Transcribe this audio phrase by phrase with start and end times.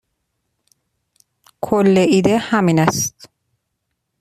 [1.61, 3.29] کل ایده همین است.